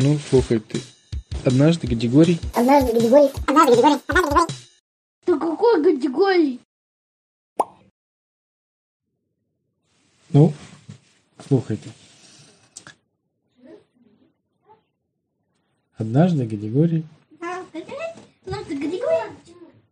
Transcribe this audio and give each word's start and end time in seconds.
Ну, 0.00 0.16
слухай, 0.30 0.60
ты 0.60 0.80
однажды 1.44 1.88
категорий. 1.88 2.38
Однажды 2.54 2.92
категорий. 2.92 3.32
Однажды 3.48 3.74
категорий. 3.74 4.00
Однажды 4.06 4.12
категорий. 4.12 4.54
Ты 5.24 5.38
какой 5.40 5.82
категории? 5.82 6.60
Ну, 10.32 10.52
слухайте. 11.48 11.90
Однажды. 15.96 16.44
А? 17.40 17.64
Ну, 18.46 18.64
ты 18.68 18.78
категория? 18.78 19.32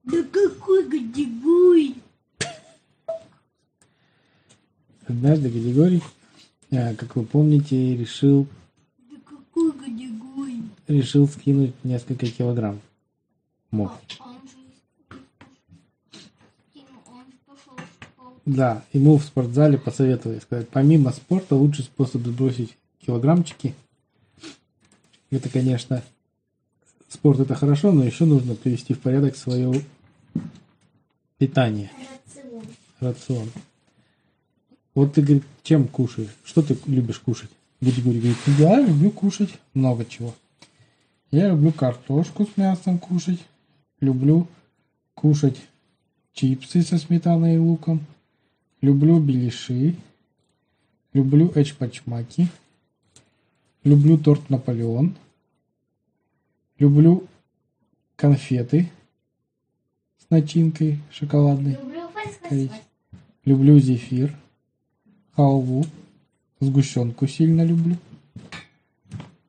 Да 0.04 0.23
какой 0.23 0.84
категории? 0.84 1.95
Однажды 5.09 5.50
категорий, 5.50 6.02
а, 6.70 6.95
как 6.95 7.16
вы 7.16 7.25
помните, 7.25 7.96
решил, 7.96 8.45
Да? 8.45 8.66
Решил 10.88 11.28
скинуть 11.28 11.74
несколько 11.84 12.26
килограмм. 12.26 12.80
Спорт. 13.72 14.18
Да, 18.45 18.84
ему 18.92 19.18
в 19.18 19.24
спортзале 19.24 19.76
посоветовали 19.76 20.38
сказать, 20.38 20.68
помимо 20.68 21.10
спорта 21.10 21.56
лучший 21.56 21.84
способ 21.84 22.24
сбросить 22.24 22.76
килограммчики. 23.04 23.74
Это, 25.30 25.48
конечно, 25.48 26.04
спорт 27.09 27.40
это 27.40 27.56
хорошо, 27.56 27.90
но 27.90 28.04
еще 28.04 28.24
нужно 28.24 28.54
привести 28.54 28.95
в 28.95 29.00
порядок 29.00 29.37
свое 29.37 29.84
питание, 31.38 31.90
Рацион. 32.30 32.62
рацион. 33.00 33.50
Вот 34.95 35.14
ты, 35.14 35.23
говорит, 35.23 35.45
чем 35.64 35.88
кушаешь? 35.88 36.30
Что 36.45 36.62
ты 36.62 36.78
любишь 36.87 37.18
кушать? 37.18 37.50
Григорий 37.80 38.20
говорит, 38.20 38.38
я 38.59 38.80
люблю 38.80 39.10
кушать 39.10 39.59
много 39.74 40.04
чего. 40.04 40.34
Я 41.37 41.48
люблю 41.48 41.70
картошку 41.70 42.46
с 42.46 42.56
мясом 42.56 42.98
кушать. 42.98 43.45
Люблю 44.01 44.48
кушать 45.12 45.60
чипсы 46.32 46.80
со 46.80 46.96
сметаной 46.96 47.56
и 47.56 47.59
луком. 47.59 48.01
Люблю 48.80 49.20
беляши. 49.20 49.96
Люблю 51.12 51.52
эчпачмаки. 51.54 52.48
Люблю 53.84 54.16
торт 54.16 54.48
Наполеон. 54.48 55.15
Люблю 56.78 57.28
конфеты 58.16 58.90
с 60.16 60.30
начинкой 60.30 61.00
шоколадной. 61.10 61.76
Люблю. 62.50 62.71
Люблю 63.45 63.78
зефир, 63.78 64.34
халву, 65.32 65.84
сгущенку 66.60 67.26
сильно 67.26 67.62
люблю. 67.62 67.98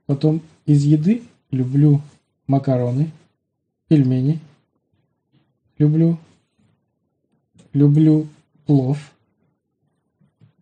Потом 0.06 0.42
из 0.66 0.84
еды 0.84 1.24
люблю 1.52 2.02
макароны, 2.48 3.12
пельмени. 3.88 4.40
Люблю. 5.78 6.18
Люблю 7.74 8.28
плов. 8.66 8.98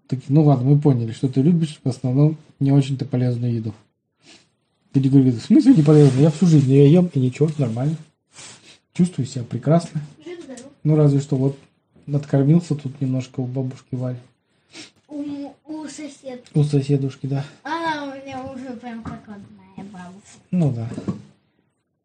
Так, 0.08 0.20
ну 0.28 0.44
ладно, 0.44 0.70
мы 0.72 0.80
поняли, 0.80 1.12
что 1.12 1.28
ты 1.28 1.42
любишь 1.42 1.80
в 1.84 1.90
основном 1.90 2.38
не 2.60 2.72
очень-то 2.72 3.06
полезную 3.06 3.54
еду. 3.54 3.74
Ты 4.92 5.02
говорит, 5.02 5.36
в 5.36 5.42
смысле 5.42 5.76
не 5.76 5.84
полезную? 5.84 6.24
Я 6.24 6.32
всю 6.32 6.46
жизнь 6.46 6.72
ее 6.72 6.92
ем 6.92 7.10
и 7.14 7.20
ничего, 7.20 7.50
нормально. 7.58 7.98
Чувствую 8.94 9.26
себя 9.26 9.44
прекрасно. 9.44 10.02
Ну, 10.84 10.96
разве 10.96 11.20
что 11.20 11.36
вот 11.36 11.58
надкормился 12.06 12.76
тут 12.76 13.02
немножко 13.02 13.40
у 13.40 13.46
бабушки 13.46 13.96
Вали. 13.96 14.20
У, 15.08 15.52
у 15.66 15.88
соседки. 15.88 16.52
У 16.54 16.64
соседушки, 16.64 17.26
да. 17.26 17.46
Она 17.64 18.04
у 18.04 18.16
меня 18.16 18.44
уже 18.44 18.72
прям 18.78 19.04
как. 19.04 19.22
Ну 20.56 20.72
да. 20.72 20.90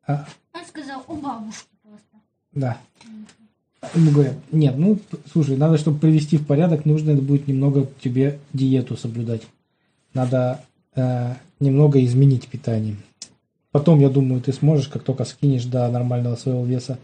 А, 0.09 0.27
Он 0.53 0.65
сказал, 0.67 1.05
у 1.07 1.15
бабушки 1.15 1.69
просто. 1.83 2.17
да. 2.53 2.79
Ему 3.95 4.11
говорят, 4.11 4.35
нет, 4.51 4.77
ну, 4.77 4.99
слушай, 5.33 5.57
надо, 5.57 5.79
чтобы 5.79 6.01
привести 6.01 6.37
в 6.37 6.47
порядок, 6.47 6.85
нужно 6.85 7.15
будет 7.15 7.47
немного 7.47 7.87
тебе 8.03 8.41
диету 8.53 8.97
соблюдать. 8.97 9.43
Надо 10.15 10.65
э, 10.97 11.35
немного 11.61 12.05
изменить 12.05 12.49
питание. 12.49 12.97
Потом, 13.71 14.01
я 14.01 14.11
думаю, 14.11 14.43
ты 14.43 14.53
сможешь, 14.53 14.89
как 14.89 15.05
только 15.05 15.25
скинешь 15.25 15.65
до 15.65 15.89
нормального 15.89 16.35
своего 16.35 16.65
веса, 16.65 16.99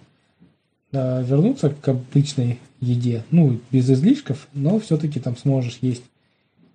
э, 0.91 1.23
вернуться 1.23 1.71
к 1.71 1.89
обычной 1.89 2.59
еде. 2.81 3.25
Ну, 3.31 3.61
без 3.71 3.89
излишков, 3.89 4.49
но 4.53 4.81
все-таки 4.81 5.21
там 5.21 5.37
сможешь 5.37 5.79
есть 5.81 6.03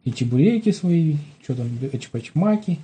и 0.05 0.13
чебуреки 0.13 0.71
свои, 0.71 1.17
что 1.43 1.55
там, 1.55 1.67
эчпачмаки 1.91 2.79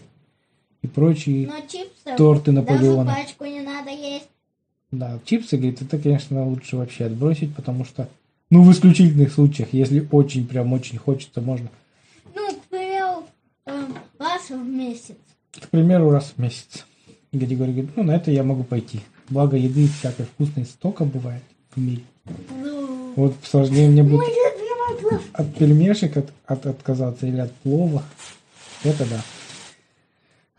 и 0.87 0.89
прочие 0.89 1.47
Но 1.47 1.59
чипсы 1.61 2.17
торты 2.17 2.51
даже 2.51 2.67
Наполеона. 2.71 3.13
пачку 3.15 3.45
не 3.45 3.61
надо 3.61 3.89
есть. 3.91 4.27
Да, 4.91 5.19
чипсы, 5.25 5.57
говорит, 5.57 5.81
это, 5.81 5.97
конечно, 5.97 6.45
лучше 6.47 6.77
вообще 6.77 7.05
отбросить, 7.05 7.53
потому 7.55 7.83
что, 7.85 8.07
ну, 8.49 8.63
в 8.63 8.71
исключительных 8.71 9.33
случаях, 9.33 9.69
если 9.73 10.07
очень, 10.11 10.47
прям 10.47 10.71
очень 10.73 10.97
хочется, 10.97 11.41
можно, 11.41 11.67
Ну, 12.33 12.53
к 12.53 12.61
примеру, 12.69 13.23
эм, 13.65 13.95
раз 14.17 14.49
в 14.49 14.55
месяц. 14.65 15.15
к 15.51 15.67
примеру, 15.69 16.09
раз 16.11 16.33
в 16.35 16.41
месяц. 16.41 16.85
Григорий 17.33 17.73
говорит, 17.73 17.91
ну, 17.97 18.03
на 18.03 18.15
это 18.15 18.31
я 18.31 18.43
могу 18.43 18.63
пойти. 18.63 19.01
Благо, 19.29 19.57
еды 19.57 19.87
всякой 19.99 20.25
вкусной 20.25 20.63
столько 20.65 21.03
бывает 21.03 21.43
в 21.75 21.81
мире. 21.81 22.03
Ну, 22.49 23.11
Вот 23.17 23.35
сложнее 23.43 23.89
мне 23.89 24.03
будет 24.03 24.21
плов. 25.01 25.21
от 25.33 25.55
пельмешек 25.55 26.15
от, 26.15 26.31
от- 26.45 26.65
отказаться 26.65 27.27
или 27.27 27.39
от 27.39 27.51
плова. 27.55 28.03
Это 28.85 29.05
да. 29.09 29.21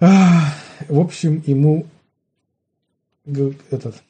В 0.01 1.01
общем, 1.01 1.43
ему 1.47 1.87
этот, 3.71 4.01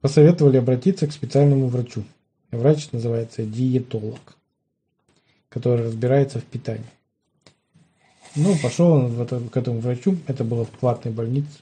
посоветовали 0.00 0.58
обратиться 0.58 1.06
к 1.06 1.12
специальному 1.12 1.68
врачу. 1.68 2.04
Врач 2.50 2.92
называется 2.92 3.44
диетолог, 3.44 4.36
который 5.48 5.86
разбирается 5.86 6.38
в 6.38 6.44
питании. 6.44 6.84
Ну, 8.34 8.54
пошел 8.62 8.92
он 8.92 9.20
это- 9.20 9.40
к 9.40 9.56
этому 9.56 9.80
врачу, 9.80 10.18
это 10.26 10.44
было 10.44 10.66
в 10.66 10.70
платной 10.70 11.12
больнице. 11.12 11.58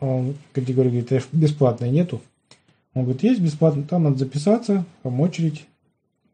Он 0.00 0.36
категории 0.52 0.90
говорит, 0.90 1.12
«Э, 1.12 1.22
бесплатной 1.32 1.90
нету. 1.90 2.20
Он 2.92 3.04
говорит, 3.04 3.22
есть 3.22 3.40
бесплатно, 3.40 3.84
там 3.84 4.04
надо 4.04 4.18
записаться, 4.18 4.84
там 5.02 5.20
очередь, 5.20 5.64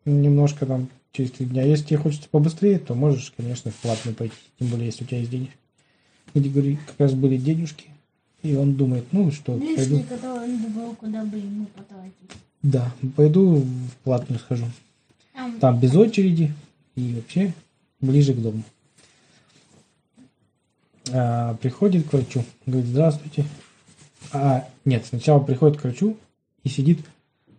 немножко 0.04 0.66
там 0.66 0.88
через 1.12 1.30
три 1.32 1.46
дня. 1.46 1.64
Если 1.64 1.86
тебе 1.86 1.98
хочется 1.98 2.28
побыстрее, 2.28 2.78
то 2.78 2.94
можешь, 2.94 3.32
конечно, 3.36 3.70
в 3.70 3.74
платную 3.76 4.14
пойти. 4.14 4.34
Тем 4.58 4.68
более, 4.68 4.86
если 4.86 5.04
у 5.04 5.06
тебя 5.06 5.18
есть 5.18 5.30
деньги. 5.30 5.50
Где 6.34 6.48
говорит, 6.48 6.78
как 6.86 7.00
раз 7.00 7.14
были 7.14 7.36
денежки. 7.36 7.88
И 8.42 8.54
он 8.54 8.74
думает, 8.74 9.04
ну 9.12 9.30
что, 9.30 9.56
Лишний, 9.56 10.02
пойду. 10.02 10.28
он 10.28 10.62
думал, 10.62 10.94
куда 10.94 11.24
бы 11.24 11.36
ему 11.36 11.66
потратить. 11.66 12.12
Да, 12.62 12.92
пойду 13.16 13.56
в 13.56 13.90
платную 14.04 14.38
схожу. 14.38 14.66
Там, 15.34 15.58
Там 15.58 15.80
без 15.80 15.94
очереди 15.94 16.52
и 16.94 17.14
вообще 17.14 17.52
ближе 18.00 18.32
к 18.32 18.40
дому. 18.40 18.62
А, 21.12 21.54
приходит 21.54 22.08
к 22.08 22.12
врачу, 22.12 22.44
говорит, 22.66 22.88
здравствуйте. 22.88 23.44
А, 24.32 24.68
нет, 24.84 25.04
сначала 25.06 25.40
приходит 25.40 25.78
к 25.78 25.84
врачу 25.84 26.16
и 26.62 26.68
сидит, 26.68 27.00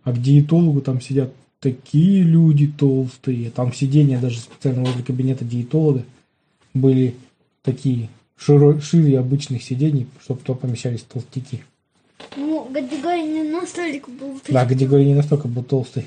а 0.04 0.12
к 0.12 0.20
диетологу 0.20 0.80
там 0.80 1.00
сидят 1.00 1.32
такие 1.62 2.22
люди 2.24 2.66
толстые. 2.66 3.50
Там 3.50 3.72
сиденья 3.72 4.18
даже 4.20 4.40
специально 4.40 4.84
возле 4.84 5.02
кабинета 5.02 5.44
диетолога 5.44 6.02
были 6.74 7.14
такие 7.62 8.08
широ- 8.38 8.80
шире 8.80 9.18
обычных 9.20 9.62
сидений, 9.62 10.06
чтобы 10.22 10.40
то 10.40 10.54
помещались 10.54 11.02
толстяки. 11.02 11.62
ну, 12.36 12.64
категория 12.72 13.22
не 13.22 13.42
настолько 13.50 14.10
был. 14.10 14.38
Да, 14.48 14.66
категория 14.66 15.06
не 15.06 15.14
настолько 15.14 15.48
был 15.48 15.62
толстый. 15.62 16.06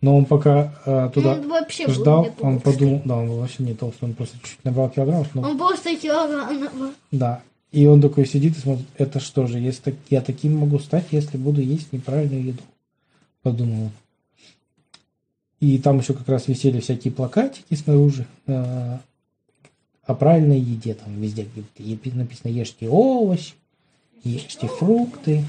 Но 0.00 0.16
он 0.16 0.26
пока 0.26 0.80
а, 0.86 1.08
туда 1.08 1.32
Он 1.32 1.48
вообще 1.48 1.86
был 1.88 1.94
ждал, 1.94 2.22
не 2.22 2.28
он 2.30 2.60
толстый. 2.60 2.72
подумал, 2.72 3.02
да, 3.04 3.16
он 3.16 3.28
был 3.28 3.36
вообще 3.38 3.62
не 3.64 3.74
толстый, 3.74 4.04
он 4.04 4.14
просто 4.14 4.36
чуть 4.44 4.64
набрал 4.64 4.90
килограммов, 4.90 5.34
но, 5.34 5.42
Он 5.42 5.58
просто 5.58 5.96
килограмм 5.96 6.60
набрал. 6.60 6.92
да. 7.10 7.42
И 7.72 7.84
он 7.86 8.00
такой 8.00 8.24
сидит 8.24 8.56
и 8.56 8.60
смотрит, 8.60 8.86
это 8.96 9.18
что 9.20 9.46
же, 9.48 9.58
если 9.58 9.94
я 10.08 10.20
таким 10.22 10.56
могу 10.56 10.78
стать, 10.78 11.06
если 11.10 11.36
буду 11.36 11.60
есть 11.60 11.92
неправильную 11.92 12.44
еду, 12.46 12.62
подумал. 13.42 13.90
И 15.60 15.78
там 15.78 15.98
еще 15.98 16.14
как 16.14 16.28
раз 16.28 16.46
висели 16.46 16.80
всякие 16.80 17.12
плакатики 17.12 17.74
снаружи 17.74 18.26
э, 18.46 18.98
о 20.04 20.14
правильной 20.14 20.60
еде, 20.60 20.94
там 20.94 21.20
везде 21.20 21.46
написано 22.14 22.50
ешьте 22.50 22.88
овощи, 22.88 23.54
ешьте 24.22 24.68
фрукты, 24.68 25.44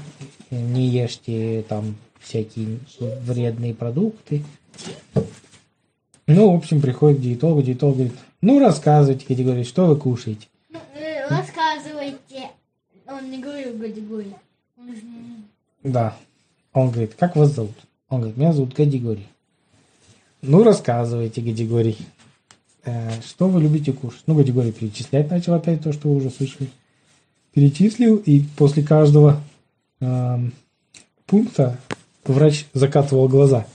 не 0.50 0.88
ешьте 0.88 1.64
там 1.68 1.94
всякие 2.18 2.80
вредные 2.98 3.74
продукты. 3.74 4.42
Ну, 6.26 6.52
в 6.52 6.56
общем, 6.56 6.80
приходит 6.80 7.20
диетолог, 7.20 7.64
диетолог 7.64 7.96
говорит, 7.96 8.14
ну, 8.40 8.58
рассказывайте, 8.60 9.26
Катя 9.26 9.42
говорит, 9.42 9.66
что 9.66 9.86
вы 9.86 9.96
кушаете. 9.96 10.46
Ну, 10.70 10.78
э, 10.94 11.26
рассказывайте. 11.28 12.50
Он 13.06 13.30
не 13.30 13.38
говорил 13.38 13.76
же 14.94 15.02
не- 15.02 15.44
Да. 15.82 16.16
Он 16.72 16.90
говорит, 16.90 17.14
как 17.14 17.34
вас 17.34 17.52
зовут? 17.52 17.74
Он 18.08 18.20
говорит, 18.20 18.36
меня 18.36 18.52
зовут 18.52 18.74
Гадигорий. 18.74 19.26
Ну, 20.42 20.64
рассказывайте, 20.64 21.42
Гадигорий. 21.42 21.98
э, 22.84 23.10
что 23.20 23.48
вы 23.48 23.60
любите 23.60 23.92
кушать? 23.92 24.22
Ну, 24.26 24.34
категории 24.34 24.70
перечислять 24.70 25.30
начал 25.30 25.52
опять 25.52 25.82
то, 25.82 25.92
что 25.92 26.08
вы 26.08 26.16
уже 26.16 26.30
слышали. 26.30 26.70
Перечислил, 27.52 28.16
и 28.16 28.44
после 28.56 28.82
каждого 28.82 29.42
эм, 30.00 30.52
пункта 31.26 31.78
врач 32.24 32.66
закатывал 32.72 33.28
глаза 33.28 33.66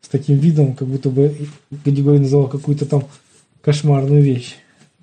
с 0.00 0.08
таким 0.08 0.38
видом, 0.38 0.74
как 0.74 0.88
будто 0.88 1.10
бы 1.10 1.36
категория 1.84 2.18
называл 2.18 2.48
какую-то 2.48 2.86
там 2.86 3.04
кошмарную 3.60 4.22
вещь. 4.22 4.56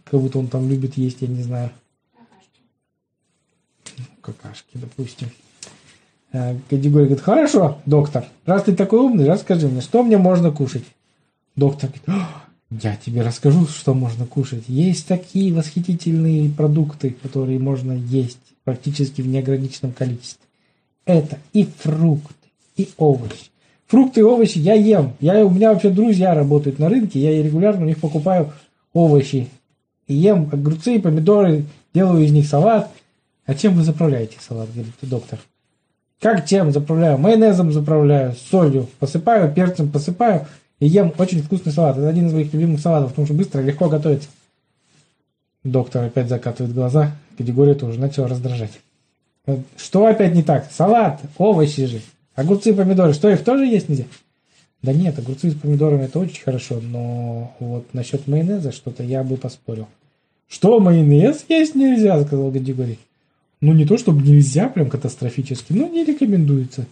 Как 0.03 0.19
будто 0.19 0.39
он 0.39 0.47
там 0.47 0.67
любит 0.67 0.97
есть, 0.97 1.21
я 1.21 1.27
не 1.27 1.43
знаю, 1.43 1.71
какашки, 4.21 4.71
допустим. 4.73 5.29
Э, 6.33 6.57
Категория 6.69 7.05
говорит, 7.05 7.23
хорошо, 7.23 7.79
доктор, 7.85 8.25
раз 8.45 8.63
ты 8.63 8.75
такой 8.75 8.99
умный, 8.99 9.25
расскажи 9.25 9.69
мне, 9.69 9.79
что 9.79 10.03
мне 10.03 10.17
можно 10.17 10.51
кушать? 10.51 10.83
Доктор 11.55 11.89
говорит, 11.89 12.09
«О, 12.09 12.45
я 12.69 12.95
тебе 12.97 13.21
расскажу, 13.21 13.65
что 13.67 13.93
можно 13.93 14.25
кушать. 14.25 14.65
Есть 14.67 15.07
такие 15.07 15.53
восхитительные 15.53 16.49
продукты, 16.49 17.15
которые 17.21 17.59
можно 17.59 17.93
есть 17.93 18.39
практически 18.65 19.21
в 19.21 19.27
неограниченном 19.27 19.93
количестве. 19.93 20.45
Это 21.05 21.37
и 21.53 21.67
фрукты, 21.79 22.33
и 22.75 22.89
овощи. 22.97 23.51
Фрукты 23.87 24.21
и 24.21 24.23
овощи 24.23 24.57
я 24.57 24.73
ем. 24.73 25.13
Я, 25.19 25.45
у 25.45 25.49
меня 25.49 25.71
вообще 25.71 25.91
друзья 25.91 26.33
работают 26.33 26.79
на 26.79 26.89
рынке, 26.89 27.19
я 27.19 27.41
регулярно 27.41 27.83
у 27.83 27.87
них 27.87 27.99
покупаю 27.99 28.51
овощи. 28.91 29.47
И 30.07 30.15
ем 30.15 30.49
огурцы 30.51 30.99
помидоры, 30.99 31.65
делаю 31.93 32.25
из 32.25 32.31
них 32.31 32.47
салат. 32.47 32.91
А 33.45 33.53
чем 33.53 33.75
вы 33.75 33.83
заправляете 33.83 34.37
салат, 34.41 34.73
говорит 34.73 34.93
доктор? 35.03 35.39
Как 36.19 36.47
чем 36.47 36.71
заправляю? 36.71 37.19
Майонезом 37.19 37.71
заправляю, 37.71 38.33
солью, 38.49 38.89
посыпаю, 38.99 39.53
перцем 39.53 39.89
посыпаю 39.89 40.47
и 40.79 40.87
ем 40.87 41.13
очень 41.17 41.41
вкусный 41.41 41.71
салат. 41.71 41.97
Это 41.97 42.09
один 42.09 42.27
из 42.27 42.33
моих 42.33 42.53
любимых 42.53 42.79
салатов, 42.79 43.11
потому 43.11 43.25
что 43.25 43.35
быстро 43.35 43.61
легко 43.61 43.89
готовится. 43.89 44.29
Доктор 45.63 46.05
опять 46.05 46.29
закатывает 46.29 46.73
глаза. 46.73 47.15
Категория 47.37 47.75
тоже 47.75 47.99
начала 47.99 48.27
раздражать. 48.27 48.71
Что 49.77 50.05
опять 50.05 50.33
не 50.33 50.43
так? 50.43 50.69
Салат, 50.71 51.21
овощи 51.37 51.85
же. 51.85 52.01
Огурцы 52.35 52.71
и 52.71 52.73
помидоры. 52.73 53.13
Что, 53.13 53.29
их 53.29 53.43
тоже 53.43 53.65
есть 53.65 53.89
нельзя? 53.89 54.05
Да 54.81 54.93
нет, 54.93 55.17
огурцы 55.17 55.49
с 55.49 55.55
помидорами 55.55 56.03
это 56.03 56.19
очень 56.19 56.43
хорошо, 56.43 56.79
но 56.79 57.55
вот 57.59 57.91
насчет 57.93 58.27
майонеза 58.27 58.71
что-то 58.71 59.03
я 59.03 59.23
бы 59.23 59.37
поспорил. 59.37 59.87
Что, 60.47 60.79
майонез 60.79 61.45
есть 61.49 61.73
нельзя, 61.73 62.21
сказал 62.23 62.51
Гадигорий. 62.51 62.99
Ну, 63.61 63.73
не 63.73 63.85
то, 63.85 63.97
чтобы 63.97 64.21
нельзя, 64.21 64.69
прям 64.69 64.89
катастрофически, 64.89 65.73
но 65.73 65.87
не 65.87 66.03
рекомендуется. 66.03 66.85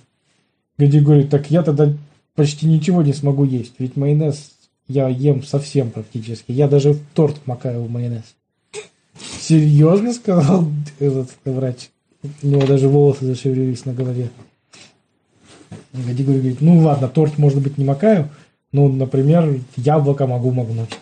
Гади 0.77 1.00
говорит, 1.00 1.30
так 1.30 1.51
я 1.51 1.62
тогда 1.62 1.94
почти 2.35 2.68
ничего 2.68 3.01
не 3.01 3.13
смогу 3.13 3.44
есть, 3.44 3.74
ведь 3.80 3.95
майонез 3.95 4.51
я 4.88 5.07
ем 5.07 5.44
совсем 5.44 5.91
практически. 5.91 6.51
Я 6.51 6.68
даже 6.68 6.94
в 6.94 7.00
торт 7.13 7.45
макаю 7.45 7.83
в 7.83 7.89
майонез. 7.89 8.35
Серьезно, 9.39 10.13
сказал 10.13 10.68
этот 11.00 11.30
врач. 11.45 11.89
У 12.41 12.47
него 12.47 12.65
даже 12.65 12.88
волосы 12.88 13.25
зашевелились 13.25 13.85
на 13.85 13.94
голове. 13.94 14.30
Гади 15.94 16.24
говорит, 16.24 16.62
ну 16.62 16.80
ладно, 16.80 17.07
торт, 17.07 17.38
может 17.38 17.62
быть, 17.62 17.77
не 17.77 17.85
макаю, 17.85 18.30
но, 18.71 18.88
например, 18.88 19.59
яблоко 19.75 20.25
могу 20.25 20.51
магнуть. 20.51 20.97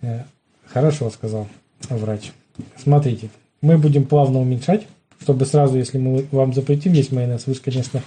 Э, 0.00 0.22
Хорошо, 0.66 1.10
сказал 1.10 1.46
врач. 1.88 2.32
Смотрите, 2.76 3.28
мы 3.60 3.78
будем 3.78 4.06
плавно 4.06 4.40
уменьшать, 4.40 4.86
чтобы 5.20 5.46
сразу, 5.46 5.76
если 5.76 5.98
мы 5.98 6.26
вам 6.32 6.52
запретим 6.52 6.92
есть 6.92 7.12
майонез, 7.12 7.46
вы 7.46 7.54
же, 7.54 7.60
конечно, 7.60 8.02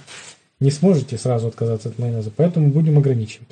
не 0.60 0.70
сможете 0.70 1.18
сразу 1.18 1.48
отказаться 1.48 1.88
от 1.88 1.98
майонеза, 1.98 2.30
поэтому 2.34 2.68
будем 2.70 2.98
ограничивать. 2.98 3.48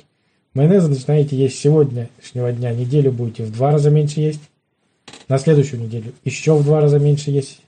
Майонез 0.53 0.87
начинаете 0.87 1.37
есть 1.37 1.59
сегодняшнего 1.59 2.51
дня, 2.51 2.73
неделю 2.73 3.11
будете 3.11 3.43
в 3.43 3.51
два 3.51 3.71
раза 3.71 3.89
меньше 3.89 4.19
есть, 4.19 4.41
на 5.27 5.37
следующую 5.37 5.81
неделю 5.81 6.13
еще 6.25 6.55
в 6.55 6.63
два 6.63 6.81
раза 6.81 6.99
меньше 6.99 7.31
есть, 7.31 7.61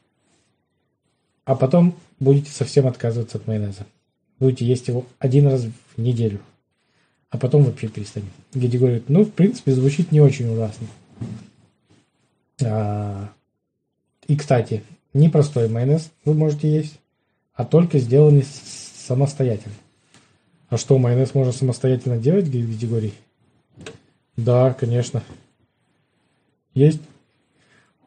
а 1.46 1.56
потом 1.56 1.96
будете 2.20 2.52
совсем 2.52 2.88
отказываться 2.88 3.38
от 3.38 3.48
майонеза. 3.48 3.86
Будете 4.40 4.66
есть 4.66 4.88
его 4.88 5.06
один 5.20 5.48
раз 5.48 5.66
в 5.96 6.02
неделю, 6.02 6.40
а 7.30 7.38
потом 7.38 7.64
вообще 7.64 7.88
перестанете. 7.88 8.32
Геди 8.54 8.78
говорит, 8.78 9.04
ну, 9.08 9.24
в 9.24 9.32
принципе, 9.32 9.72
звучит 9.72 10.12
не 10.12 10.22
очень 10.22 10.50
ужасно. 10.52 10.88
А, 12.64 13.30
и, 14.28 14.36
кстати, 14.36 14.84
не 15.14 15.30
простой 15.30 15.70
майонез 15.70 16.10
вы 16.26 16.34
можете 16.34 16.72
есть, 16.72 17.00
а 17.54 17.66
только 17.66 18.00
сделанный 18.00 18.44
с- 18.44 18.89
самостоятельно. 19.10 19.74
А 20.70 20.78
что, 20.78 20.98
майонез 21.00 21.34
можно 21.34 21.52
самостоятельно 21.52 22.18
делать, 22.18 22.46
говорит 22.46 22.80
Григорий? 22.80 23.14
Да, 24.38 24.74
конечно. 24.74 25.24
Есть 26.76 27.02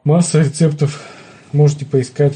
масса 0.05 0.41
рецептов, 0.41 1.05
можете 1.51 1.85
поискать. 1.85 2.35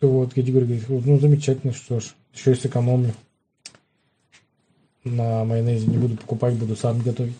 Вот, 0.00 0.32
Григорий 0.32 0.64
говорит, 0.64 0.88
«Вот, 0.88 1.04
ну, 1.04 1.20
замечательно, 1.20 1.74
что 1.74 2.00
ж, 2.00 2.14
еще 2.34 2.52
и 2.52 2.54
сэкономлю. 2.54 3.14
На 5.04 5.44
майонезе 5.44 5.86
не 5.86 5.98
буду 5.98 6.16
покупать, 6.16 6.54
буду 6.54 6.74
сам 6.74 7.00
готовить. 7.00 7.36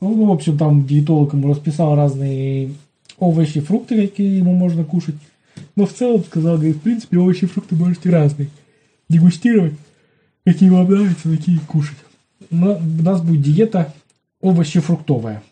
Ну, 0.00 0.26
в 0.26 0.30
общем, 0.30 0.56
там 0.56 0.86
диетолог 0.86 1.32
ему 1.32 1.48
расписал 1.50 1.96
разные 1.96 2.74
овощи, 3.18 3.60
фрукты, 3.60 4.06
какие 4.08 4.38
ему 4.38 4.52
можно 4.52 4.84
кушать. 4.84 5.16
Но 5.74 5.86
в 5.86 5.92
целом 5.92 6.24
сказал, 6.24 6.56
говорит, 6.56 6.76
в 6.76 6.82
принципе, 6.82 7.18
овощи 7.18 7.44
и 7.44 7.46
фрукты 7.46 7.74
можете 7.74 8.10
разные. 8.10 8.50
Дегустировать, 9.08 9.74
какие 10.44 10.68
вам 10.70 10.90
нравятся, 10.90 11.30
такие 11.30 11.58
кушать. 11.60 11.98
Но 12.50 12.76
у 12.76 13.02
нас 13.02 13.22
будет 13.22 13.42
диета 13.42 13.94
овощи-фруктовая. 14.40 15.42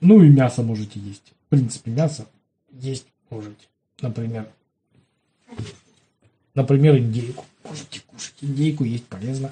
Ну 0.00 0.22
и 0.22 0.28
мясо 0.28 0.62
можете 0.62 1.00
есть. 1.00 1.32
В 1.46 1.50
принципе, 1.50 1.90
мясо 1.90 2.26
есть 2.70 3.06
можете. 3.30 3.66
Например, 4.00 4.48
например, 6.54 6.98
индейку. 6.98 7.44
Можете 7.64 8.00
кушать 8.06 8.34
индейку, 8.40 8.84
есть 8.84 9.04
полезно. 9.04 9.50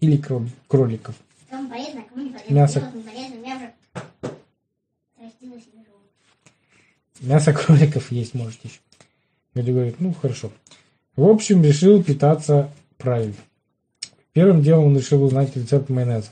Или 0.00 0.20
кроликов. 0.68 1.14
Кому 1.48 1.68
полезно, 1.68 2.00
а 2.00 2.04
кому 2.08 2.24
не 2.24 2.30
полезно. 2.30 2.54
Мясо. 2.54 2.92
Не 2.94 3.02
полезно. 3.02 3.36
У 3.36 3.40
меня 3.40 3.56
уже 3.56 3.72
растила 5.18 5.60
себе 5.60 5.84
живот. 5.84 6.10
Мясо 7.22 7.52
кроликов 7.52 8.10
есть 8.10 8.34
можете 8.34 8.60
еще. 8.64 8.80
Гадя 9.54 9.72
говорит, 9.72 10.00
ну 10.00 10.12
хорошо. 10.12 10.50
В 11.14 11.28
общем, 11.28 11.62
решил 11.62 12.02
питаться 12.02 12.68
правильно. 12.98 13.36
Первым 14.32 14.62
делом 14.62 14.86
он 14.86 14.96
решил 14.96 15.22
узнать 15.22 15.54
рецепт 15.56 15.88
майонеза. 15.88 16.30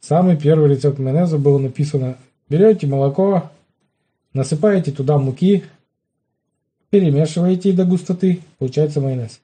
Самый 0.00 0.38
первый 0.38 0.70
рецепт 0.70 0.98
майонеза 0.98 1.38
было 1.38 1.58
написано, 1.58 2.16
берете 2.48 2.86
молоко, 2.86 3.50
насыпаете 4.32 4.90
туда 4.90 5.18
муки, 5.18 5.64
перемешиваете 6.88 7.72
до 7.72 7.84
густоты, 7.84 8.40
получается 8.58 9.02
майонез. 9.02 9.40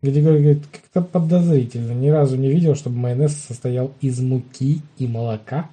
Гадя 0.00 0.22
говорит, 0.22 0.62
как-то 0.72 1.02
подозрительно. 1.02 1.92
Ни 1.92 2.08
разу 2.08 2.36
не 2.36 2.50
видел, 2.50 2.74
чтобы 2.74 2.96
майонез 2.96 3.34
состоял 3.34 3.92
из 4.00 4.18
муки 4.20 4.80
и 4.96 5.06
молока. 5.06 5.68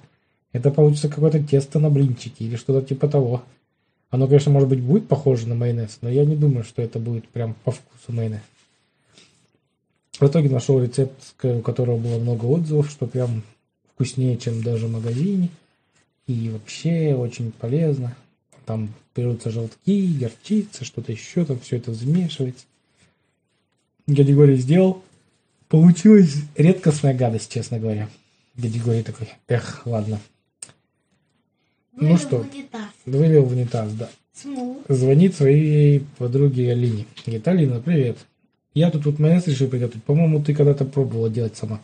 Это 0.52 0.70
получится 0.70 1.08
какое-то 1.08 1.42
тесто 1.42 1.78
на 1.78 1.88
блинчики 1.88 2.42
или 2.42 2.56
что-то 2.56 2.84
типа 2.84 3.08
того. 3.08 3.42
Оно, 4.10 4.26
конечно, 4.26 4.52
может 4.52 4.68
быть, 4.68 4.80
будет 4.80 5.08
похоже 5.08 5.48
на 5.48 5.54
майонез, 5.54 5.98
но 6.00 6.08
я 6.08 6.24
не 6.24 6.36
думаю, 6.36 6.64
что 6.64 6.82
это 6.82 6.98
будет 6.98 7.28
прям 7.28 7.54
по 7.64 7.72
вкусу 7.72 8.12
майонез. 8.12 8.42
В 10.18 10.26
итоге 10.26 10.48
нашел 10.48 10.82
рецепт, 10.82 11.34
у 11.42 11.60
которого 11.60 11.98
было 11.98 12.18
много 12.18 12.46
отзывов, 12.46 12.90
что 12.90 13.06
прям 13.06 13.42
вкуснее, 13.92 14.38
чем 14.38 14.62
даже 14.62 14.86
в 14.86 14.92
магазине. 14.92 15.50
И 16.26 16.48
вообще 16.48 17.14
очень 17.14 17.52
полезно. 17.52 18.16
Там 18.64 18.92
берутся 19.14 19.50
желтки, 19.50 20.18
горчица, 20.18 20.84
что-то 20.84 21.12
еще, 21.12 21.44
там 21.44 21.60
все 21.60 21.76
это 21.76 21.92
замешивается. 21.92 22.64
Гадигорий 24.06 24.56
сделал. 24.56 25.02
Получилась 25.68 26.36
редкостная 26.56 27.12
гадость, 27.12 27.52
честно 27.52 27.78
говоря. 27.78 28.08
Гадигорий 28.54 29.02
такой, 29.02 29.28
эх, 29.48 29.82
ладно. 29.84 30.20
Ну 31.96 32.02
Вылил 32.02 32.18
что? 32.18 32.38
в 32.38 32.54
унитаз. 32.54 32.90
Вылил 33.06 33.44
в 33.44 33.52
унитаз, 33.52 33.92
да. 33.94 34.10
Смыл. 34.34 34.82
Звонит 34.88 35.34
своей 35.34 36.04
подруге 36.18 36.72
Алине. 36.72 37.06
Говорит, 37.24 37.48
Алина, 37.48 37.80
привет. 37.80 38.18
Я 38.74 38.90
тут 38.90 39.06
вот 39.06 39.18
майонез 39.18 39.46
решил 39.46 39.68
приготовить. 39.68 40.04
По-моему, 40.04 40.42
ты 40.42 40.54
когда-то 40.54 40.84
пробовала 40.84 41.30
делать 41.30 41.56
сама. 41.56 41.80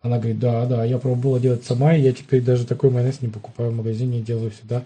Она 0.00 0.18
говорит, 0.18 0.38
да, 0.38 0.64
да, 0.66 0.84
я 0.84 0.98
пробовала 0.98 1.40
делать 1.40 1.64
сама, 1.64 1.96
и 1.96 2.02
я 2.02 2.12
теперь 2.12 2.40
даже 2.40 2.64
такой 2.64 2.90
майонез 2.90 3.20
не 3.20 3.28
покупаю 3.28 3.72
в 3.72 3.76
магазине, 3.76 4.20
делаю 4.20 4.52
всегда 4.52 4.84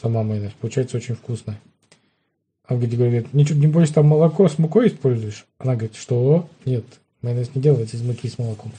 сама 0.00 0.22
майонез. 0.22 0.52
Получается 0.58 0.96
очень 0.96 1.14
вкусно. 1.14 1.58
А 2.64 2.76
где 2.76 2.96
говорит, 2.96 3.34
ничего, 3.34 3.58
не 3.58 3.66
бойся, 3.66 3.94
там 3.94 4.06
молоко 4.06 4.48
с 4.48 4.58
мукой 4.58 4.88
используешь? 4.88 5.44
Она 5.58 5.74
говорит, 5.74 5.94
что? 5.94 6.48
Нет, 6.64 6.84
майонез 7.20 7.54
не 7.54 7.60
делается 7.60 7.98
из 7.98 8.02
муки 8.02 8.26
с 8.26 8.38
молоком. 8.38 8.72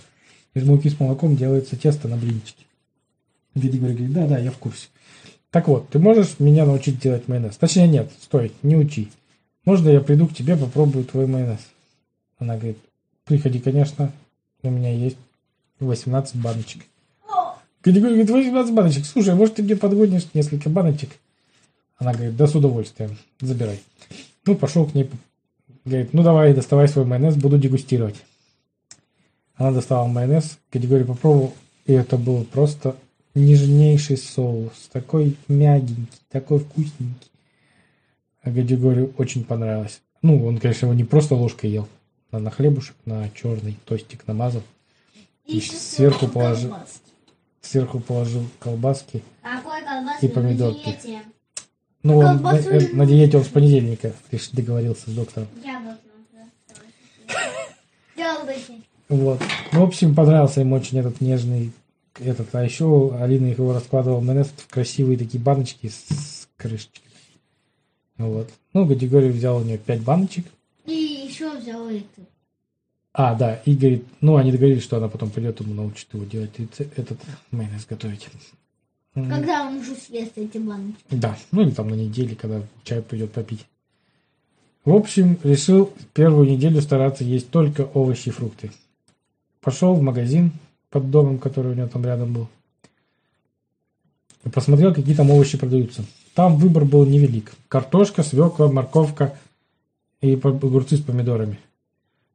Из 0.55 0.63
муки 0.63 0.89
с 0.89 0.99
молоком 0.99 1.35
делается 1.35 1.75
тесто 1.77 2.07
на 2.07 2.17
блинчики. 2.17 2.65
Где 3.57 3.77
говорит, 3.77 4.13
да, 4.13 4.27
да, 4.27 4.37
я 4.37 4.51
в 4.51 4.57
курсе. 4.57 4.87
Так 5.49 5.67
вот, 5.67 5.89
ты 5.89 5.99
можешь 5.99 6.39
меня 6.39 6.65
научить 6.65 6.99
делать 6.99 7.27
майонез? 7.27 7.57
Точнее, 7.57 7.87
нет, 7.87 8.11
стой, 8.21 8.51
не 8.61 8.75
учи. 8.75 9.09
Можно 9.65 9.89
я 9.89 10.01
приду 10.01 10.27
к 10.27 10.33
тебе, 10.33 10.55
попробую 10.55 11.05
твой 11.05 11.25
майонез? 11.25 11.59
Она 12.37 12.55
говорит, 12.55 12.77
приходи, 13.25 13.59
конечно, 13.59 14.11
у 14.61 14.69
меня 14.69 14.93
есть 14.93 15.17
18 15.79 16.35
баночек. 16.35 16.83
Григорий 17.83 18.23
говорит, 18.23 18.29
18 18.29 18.73
баночек. 18.73 19.05
Слушай, 19.05 19.35
может, 19.35 19.55
ты 19.55 19.63
мне 19.63 19.75
подгонишь 19.75 20.27
несколько 20.33 20.69
баночек? 20.69 21.09
Она 21.97 22.13
говорит, 22.13 22.35
да 22.35 22.45
с 22.45 22.53
удовольствием, 22.53 23.17
забирай. 23.39 23.79
Ну, 24.45 24.55
пошел 24.55 24.85
к 24.85 24.93
ней, 24.93 25.09
говорит, 25.83 26.13
ну 26.13 26.21
давай, 26.21 26.53
доставай 26.53 26.87
свой 26.87 27.05
майонез, 27.05 27.35
буду 27.35 27.57
дегустировать. 27.57 28.17
Она 29.55 29.71
достала 29.71 30.07
майонез, 30.07 30.59
Григорий 30.71 31.03
попробовал, 31.05 31.53
и 31.85 31.93
это 31.93 32.17
был 32.17 32.43
просто 32.43 32.95
нежнейший 33.37 34.17
соус, 34.17 34.89
такой 34.91 35.35
мягенький, 35.47 36.19
такой 36.29 36.59
вкусненький. 36.59 37.31
А 38.41 38.49
Григорию 38.49 39.13
очень 39.17 39.43
понравилось. 39.43 40.01
Ну, 40.21 40.45
он, 40.45 40.57
конечно, 40.59 40.85
его 40.85 40.93
не 40.95 41.03
просто 41.03 41.35
ложкой 41.35 41.69
ел, 41.71 41.87
а 42.31 42.39
на 42.39 42.49
хлебушек, 42.51 42.95
на 43.05 43.29
черный 43.29 43.77
тостик 43.85 44.25
намазал. 44.27 44.63
И 45.45 45.57
еще 45.57 45.73
сверху 45.73 46.19
сверху 46.19 46.27
положи- 46.27 46.67
колбаски. 46.67 46.99
Сверху 47.61 47.99
положил 47.99 48.45
колбаски. 48.59 49.23
Колбасы? 49.41 50.25
И 50.25 50.29
помидорки. 50.29 50.77
На 50.85 50.93
диете. 50.93 51.21
Ну, 52.03 52.21
А 52.21 52.31
он 52.31 52.41
на, 52.41 52.57
э, 52.57 52.79
не 52.79 52.93
на 52.93 53.05
диете 53.05 53.37
он 53.37 53.43
с 53.43 53.47
понедельника, 53.47 54.13
ты 54.29 54.39
ж 54.39 54.49
договорился 54.53 55.09
с 55.09 55.13
доктором. 55.13 55.47
Яблоко. 55.63 55.97
Яблоки. 58.15 58.81
Вот. 59.09 59.41
Ну, 59.71 59.79
в 59.79 59.83
общем, 59.83 60.13
понравился 60.13 60.59
ему 60.59 60.75
очень 60.75 60.99
этот 60.99 61.21
нежный 61.21 61.71
этот. 62.19 62.53
А 62.53 62.63
еще 62.63 63.15
Алина 63.19 63.47
его 63.47 63.73
раскладывала 63.73 64.19
майонез 64.19 64.47
в 64.47 64.67
красивые 64.67 65.17
такие 65.17 65.41
баночки 65.41 65.87
с, 65.87 66.07
с 66.09 66.49
крышечкой. 66.57 67.03
Вот. 68.17 68.49
Ну, 68.73 68.85
Гадигорий 68.85 69.29
взял 69.29 69.57
у 69.57 69.63
нее 69.63 69.77
5 69.77 70.01
баночек. 70.01 70.45
И 70.85 71.27
еще 71.27 71.57
взял 71.57 71.87
это. 71.87 72.21
А, 73.13 73.33
да, 73.33 73.55
и 73.65 73.75
говорит, 73.75 74.05
ну, 74.21 74.35
они 74.35 74.51
договорились, 74.51 74.83
что 74.83 74.97
она 74.97 75.07
потом 75.07 75.31
придет, 75.31 75.59
ему 75.59 75.73
научит 75.73 76.13
его 76.13 76.23
делать 76.25 76.51
этот 76.95 77.19
майонез 77.49 77.85
готовить. 77.87 78.27
Когда 79.13 79.65
он 79.65 79.77
уже 79.77 79.95
съест 79.95 80.33
эти 80.35 80.59
баночки? 80.59 81.03
Да, 81.09 81.35
ну 81.51 81.63
или 81.63 81.71
там 81.71 81.87
на 81.87 81.95
неделе, 81.95 82.35
когда 82.35 82.61
чай 82.83 83.01
придет 83.01 83.31
попить. 83.31 83.65
В 84.85 84.93
общем, 84.93 85.39
решил 85.43 85.91
первую 86.13 86.47
неделю 86.47 86.79
стараться 86.81 87.23
есть 87.23 87.49
только 87.49 87.81
овощи 87.81 88.29
и 88.29 88.31
фрукты. 88.31 88.71
Пошел 89.61 89.95
в 89.95 90.01
магазин 90.01 90.51
под 90.89 91.09
домом, 91.11 91.39
который 91.39 91.71
у 91.71 91.75
него 91.75 91.87
там 91.87 92.05
рядом 92.05 92.33
был. 92.33 92.47
И 94.43 94.49
посмотрел, 94.49 94.93
какие 94.93 95.15
там 95.15 95.29
овощи 95.29 95.57
продаются. 95.57 96.03
Там 96.33 96.57
выбор 96.57 96.85
был 96.85 97.05
невелик. 97.05 97.53
Картошка, 97.67 98.23
свекла, 98.23 98.71
морковка 98.71 99.37
и 100.21 100.35
по- 100.35 100.49
огурцы 100.49 100.97
с 100.97 101.01
помидорами. 101.01 101.59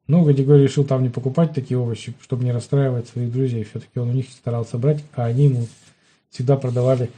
Ну, 0.09 0.25
Гадигорий 0.25 0.64
решил 0.64 0.85
там 0.85 1.02
не 1.02 1.09
покупать 1.09 1.54
такие 1.54 1.78
овощи, 1.78 2.14
чтобы 2.21 2.44
не 2.44 2.52
расстраивать 2.52 3.09
своих 3.09 3.32
друзей. 3.32 3.64
Все-таки 3.64 3.99
он 3.99 4.11
у 4.11 4.12
них 4.12 4.28
старался 4.28 4.76
брать, 4.76 5.02
а 5.14 5.25
они 5.25 5.44
ему 5.44 5.68
всегда 6.30 6.56
продавали 6.56 7.11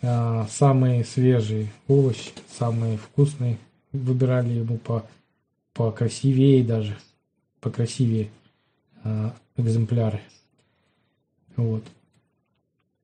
а, 0.00 0.46
самые 0.50 1.04
свежие 1.04 1.72
овощи, 1.88 2.30
самые 2.58 2.96
вкусные. 2.96 3.58
Выбирали 3.92 4.50
ему 4.54 4.78
по, 4.78 5.04
покрасивее 5.74 6.64
даже, 6.64 6.96
покрасивее 7.60 8.30
а, 9.04 9.34
экземпляры. 9.56 10.20
Вот. 11.56 11.82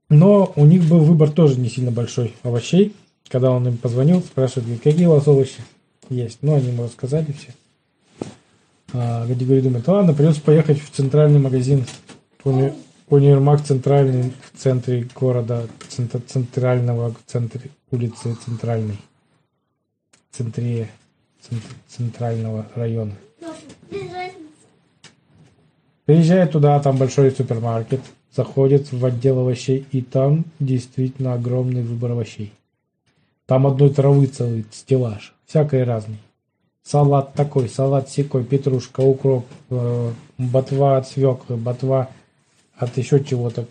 Но 0.09 0.53
у 0.57 0.65
них 0.65 0.89
был 0.89 1.01
выбор 1.01 1.31
тоже 1.31 1.59
не 1.61 1.69
сильно 1.69 1.91
большой 1.91 2.35
овощей. 2.43 2.95
Когда 3.29 3.51
он 3.51 3.69
им 3.69 3.77
позвонил, 3.77 4.23
спрашивает, 4.23 4.65
говорит, 4.67 4.83
какие 4.83 5.07
у 5.07 5.11
вас 5.11 5.29
овощи 5.29 5.61
есть. 6.09 6.39
Ну, 6.41 6.55
они 6.55 6.69
ему 6.69 6.85
рассказали 6.85 7.33
все. 7.33 7.53
А, 8.95 9.27
Гадигорий 9.27 9.61
думает, 9.61 9.87
ладно, 9.87 10.15
придется 10.15 10.41
поехать 10.41 10.81
в 10.81 10.91
центральный 10.91 11.39
магазин. 11.39 11.85
Уни- 12.45 12.75
Универмаг 13.11 13.63
центральный 13.65 14.33
в 14.53 14.59
центре 14.59 15.07
города, 15.15 15.67
центр- 15.89 16.21
центрального, 16.27 17.11
в 17.13 17.31
центре 17.31 17.71
улицы 17.91 18.35
центральной. 18.45 18.99
В 20.31 20.37
центре 20.37 20.89
цент- 21.43 21.63
центрального 21.89 22.67
района. 22.75 23.13
Приезжает 26.07 26.53
туда, 26.53 26.81
там 26.81 26.97
большой 26.97 27.31
супермаркет, 27.31 28.01
заходит 28.35 28.93
в 28.93 29.05
отдел 29.05 29.41
овощей, 29.41 29.87
и 29.93 30.03
там 30.03 30.45
действительно 30.59 31.35
огромный 31.35 31.83
выбор 31.83 32.13
овощей. 32.13 32.53
Там 33.47 33.67
одной 33.67 33.91
травы 33.91 34.27
целый 34.27 34.67
стеллаж, 34.71 35.35
всякой 35.47 35.85
разной. 35.85 36.19
Салат 36.83 37.35
такой, 37.35 37.69
салат 37.69 38.09
секой, 38.11 38.45
петрушка, 38.45 39.01
укроп, 39.01 39.47
э, 39.71 40.13
ботва 40.39 40.97
от 40.99 41.09
свеклы, 41.09 41.57
ботва 41.57 42.11
от 42.77 42.97
еще 42.97 43.23
чего-то. 43.23 43.67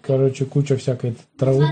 Короче, 0.00 0.44
куча 0.44 0.76
всякой 0.76 1.16
травы. 1.36 1.66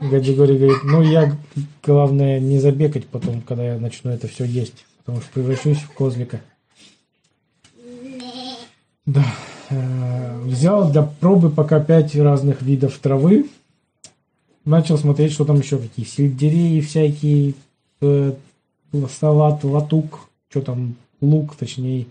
Гадигорий 0.00 0.56
говорит, 0.56 0.84
ну 0.84 1.02
я, 1.02 1.36
главное, 1.82 2.38
не 2.38 2.58
забегать 2.58 3.06
потом, 3.06 3.42
когда 3.42 3.64
я 3.74 3.78
начну 3.78 4.10
это 4.10 4.28
все 4.28 4.44
есть, 4.44 4.86
потому 4.98 5.20
что 5.20 5.32
превращусь 5.32 5.78
в 5.78 5.92
козлика. 5.92 6.40
Да. 9.06 9.24
Э, 9.70 10.40
Взял 10.44 10.90
для 10.90 11.02
пробы 11.02 11.50
пока 11.50 11.80
пять 11.80 12.14
разных 12.16 12.62
видов 12.62 12.98
травы. 12.98 13.48
Начал 14.64 14.98
смотреть, 14.98 15.32
что 15.32 15.44
там 15.44 15.58
еще 15.58 15.78
какие. 15.78 16.04
Сельдереи 16.04 16.80
всякие, 16.80 17.54
э, 18.00 18.32
салат, 19.18 19.64
латук, 19.64 20.28
что 20.50 20.60
там, 20.62 20.96
лук, 21.20 21.56
точнее, 21.56 22.06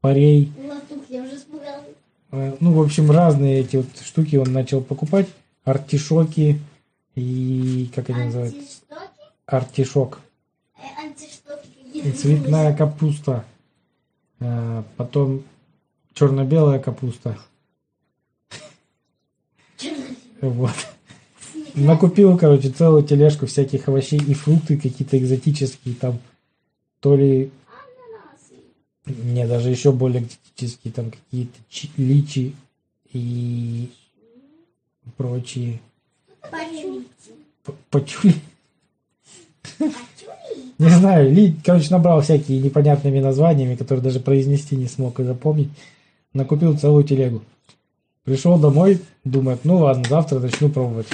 парей. 0.00 0.52
Латук, 0.68 1.04
я 1.08 1.22
уже 1.22 1.36
испугалась. 1.36 1.94
Э, 2.32 2.54
Ну, 2.60 2.72
в 2.72 2.80
общем, 2.82 3.10
разные 3.10 3.60
эти 3.60 3.76
вот 3.76 3.86
штуки 4.02 4.36
он 4.36 4.52
начал 4.52 4.80
покупать. 4.82 5.28
Артишоки 5.64 6.60
и, 7.14 7.90
как 7.94 8.10
они 8.10 8.24
называются? 8.24 8.58
Артишок. 9.46 10.20
Э, 10.76 11.04
Антиштоки 11.06 11.68
И 11.94 12.12
цветная 12.12 12.74
капуста. 12.74 13.44
Э, 14.38 14.82
Потом 14.96 15.42
черно-белая 16.20 16.78
капуста. 16.78 17.38
Вот. 20.42 20.74
Накупил, 21.74 22.36
короче, 22.36 22.68
целую 22.68 23.04
тележку 23.04 23.46
всяких 23.46 23.88
овощей 23.88 24.20
и 24.20 24.34
фрукты 24.34 24.76
какие-то 24.76 25.16
экзотические 25.18 25.94
там. 25.94 26.18
То 27.00 27.16
ли, 27.16 27.50
не, 29.06 29.46
даже 29.46 29.70
еще 29.70 29.92
более 29.92 30.22
экзотические 30.22 30.92
там 30.92 31.10
какие-то 31.10 31.58
чи- 31.70 31.90
личи 31.96 32.54
и 33.12 33.90
прочие. 35.16 35.80
Пачули. 36.50 37.04
Пачули. 37.90 38.34
Не 40.78 40.88
знаю, 40.90 41.32
ли, 41.32 41.56
короче, 41.64 41.90
набрал 41.90 42.20
всякие 42.20 42.60
непонятными 42.60 43.20
названиями, 43.20 43.76
которые 43.76 44.02
даже 44.02 44.20
произнести 44.20 44.76
не 44.76 44.86
смог 44.86 45.20
и 45.20 45.24
запомнить. 45.24 45.70
Накупил 46.32 46.78
целую 46.78 47.04
телегу. 47.04 47.42
Пришел 48.24 48.58
домой, 48.58 49.00
думает, 49.24 49.64
ну 49.64 49.78
ладно, 49.78 50.04
завтра 50.08 50.38
начну 50.38 50.68
пробовать. 50.68 51.08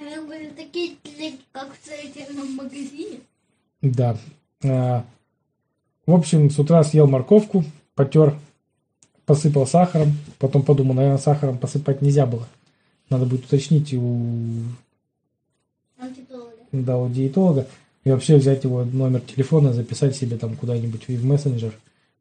А 0.00 0.20
были 0.26 0.48
такие 0.48 0.96
телеги, 1.02 1.38
как 1.52 1.72
в 1.72 1.84
строительном 1.84 2.54
магазине. 2.56 3.20
Да. 3.82 4.16
А, 4.64 5.04
В 6.06 6.14
общем, 6.14 6.50
с 6.50 6.58
утра 6.58 6.82
съел 6.82 7.06
морковку, 7.06 7.64
потер, 7.94 8.36
посыпал 9.26 9.66
сахаром. 9.66 10.16
Потом 10.38 10.62
подумал, 10.62 10.94
наверное, 10.94 11.18
сахаром 11.18 11.58
посыпать 11.58 12.02
нельзя 12.02 12.26
было. 12.26 12.48
Надо 13.10 13.26
будет 13.26 13.44
уточнить 13.44 13.92
у, 13.94 14.62
Антитолога. 15.98 16.52
да, 16.72 16.96
у 16.98 17.08
диетолога. 17.08 17.66
И 18.04 18.10
вообще 18.10 18.36
взять 18.36 18.64
его 18.64 18.84
номер 18.84 19.20
телефона, 19.20 19.72
записать 19.72 20.16
себе 20.16 20.36
там 20.38 20.56
куда-нибудь 20.56 21.06
в 21.06 21.24
мессенджер, 21.24 21.72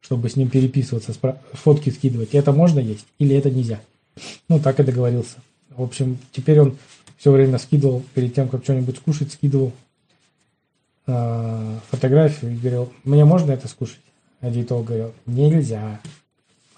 чтобы 0.02 0.30
с 0.30 0.36
ним 0.36 0.50
переписываться, 0.50 1.14
фотки 1.54 1.90
скидывать. 1.90 2.34
Это 2.34 2.52
можно 2.52 2.80
есть 2.80 3.06
или 3.20 3.36
это 3.36 3.50
нельзя? 3.50 3.80
Ну, 4.50 4.60
так 4.60 4.80
и 4.80 4.84
договорился. 4.84 5.38
В 5.70 5.82
общем, 5.84 6.18
теперь 6.32 6.60
он 6.60 6.78
все 7.18 7.32
время 7.32 7.60
скидывал, 7.60 8.04
перед 8.14 8.34
тем, 8.34 8.50
как 8.50 8.64
что-нибудь 8.64 8.98
скушать, 8.98 9.32
скидывал 9.32 9.72
э, 11.08 11.78
фотографию 11.90 12.52
и 12.52 12.58
говорил, 12.58 12.92
мне 13.04 13.26
можно 13.26 13.52
это 13.52 13.68
скушать? 13.68 14.02
А 14.42 14.50
диетолог 14.50 14.88
говорил, 14.88 15.14
нельзя. 15.28 16.02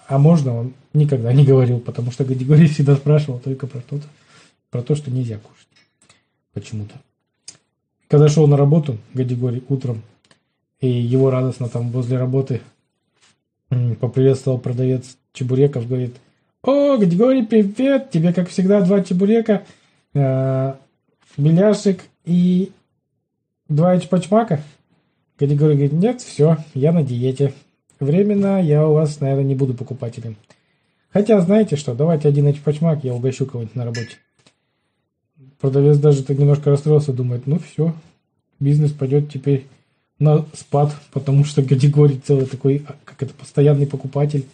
А 0.06 0.18
можно 0.18 0.54
он 0.54 0.74
никогда 0.92 1.32
не 1.32 1.44
говорил, 1.44 1.80
потому 1.80 2.12
что 2.12 2.24
Гадигорий 2.24 2.68
всегда 2.68 2.94
спрашивал 2.94 3.38
только 3.38 3.66
про 3.66 3.80
то, 3.80 4.00
про 4.70 4.82
то, 4.82 4.94
что 4.94 5.10
нельзя 5.10 5.38
кушать. 5.38 5.66
Почему-то. 6.52 6.94
Когда 8.08 8.28
шел 8.28 8.46
на 8.46 8.58
работу, 8.58 8.98
Гадигорий, 9.14 9.64
утром, 9.68 10.02
и 10.80 10.88
его 10.88 11.30
радостно 11.30 11.70
там 11.70 11.90
возле 11.90 12.18
работы 12.18 12.60
поприветствовал 14.00 14.58
продавец 14.58 15.16
чебуреков, 15.32 15.88
говорит, 15.88 16.14
о, 16.62 16.96
Гадигорий, 16.96 17.44
привет, 17.44 18.10
тебе, 18.10 18.32
как 18.32 18.48
всегда, 18.48 18.80
два 18.80 19.02
чебурека, 19.02 19.64
э, 20.14 20.74
беляшек 21.36 22.02
и 22.24 22.72
два 23.68 23.98
чпачмака. 23.98 24.60
Гадигорий 25.38 25.74
говорит, 25.74 25.92
нет, 25.92 26.20
все, 26.20 26.58
я 26.74 26.92
на 26.92 27.02
диете. 27.02 27.52
Временно 28.00 28.62
я 28.62 28.86
у 28.86 28.94
вас, 28.94 29.20
наверное, 29.20 29.44
не 29.44 29.54
буду 29.54 29.74
покупателем. 29.74 30.36
Хотя, 31.12 31.40
знаете 31.40 31.76
что, 31.76 31.94
давайте 31.94 32.28
один 32.28 32.50
эчпачмак, 32.50 33.04
я 33.04 33.14
угощу 33.14 33.46
кого-нибудь 33.46 33.76
на 33.76 33.84
работе. 33.84 34.16
Продавец 35.60 35.98
даже 35.98 36.24
так 36.24 36.38
немножко 36.38 36.70
расстроился, 36.70 37.12
думает, 37.12 37.46
ну 37.46 37.58
все, 37.58 37.94
бизнес 38.58 38.92
пойдет 38.92 39.30
теперь 39.30 39.66
на 40.24 40.44
спад, 40.54 40.94
потому 41.12 41.44
что 41.44 41.62
категорий 41.62 42.20
целый 42.24 42.46
такой, 42.46 42.84
а, 42.86 42.96
как 43.04 43.22
это, 43.22 43.34
постоянный 43.34 43.86
покупатель 43.86 44.46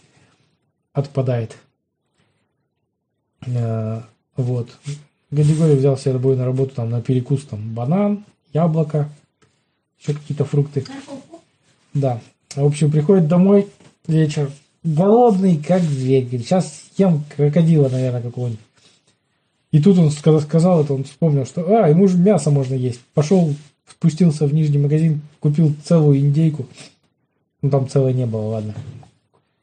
отпадает. 0.93 1.57
Э, 3.47 4.03
Вот. 4.37 4.69
Гадигорий 5.31 5.77
взял 5.77 5.97
себе 5.97 6.15
собой 6.15 6.37
на 6.37 6.45
работу 6.45 6.75
там 6.75 6.91
на 6.91 7.01
перекус 7.01 7.45
там 7.45 7.73
банан, 7.73 8.25
яблоко, 8.53 9.09
еще 10.01 10.15
какие-то 10.15 10.45
фрукты. 10.45 10.85
Да. 11.95 12.21
В 12.55 12.65
общем, 12.65 12.91
приходит 12.91 13.29
домой 13.29 13.69
вечер, 14.07 14.51
голодный, 14.83 15.57
как 15.57 15.83
зверь. 15.83 16.29
Сейчас 16.31 16.83
съем 16.97 17.25
крокодила, 17.37 17.89
наверное, 17.89 18.23
какого-нибудь. 18.23 18.61
И 19.71 19.81
тут 19.81 19.99
он, 19.99 20.11
когда 20.11 20.41
сказал 20.41 20.83
это, 20.83 20.95
он 20.95 21.05
вспомнил, 21.05 21.47
что, 21.47 21.65
а, 21.69 21.89
ему 21.89 22.09
же 22.09 22.19
мясо 22.19 22.51
можно 22.51 22.75
есть. 22.75 23.01
Пошел, 23.15 23.55
спустился 23.91 24.47
в 24.47 24.55
нижний 24.55 24.79
магазин, 24.79 25.21
купил 25.41 25.75
целую 25.85 26.19
индейку. 26.21 26.67
Ну, 27.63 27.71
там 27.71 27.89
целой 27.89 28.15
не 28.15 28.27
было, 28.27 28.43
ладно. 28.43 28.75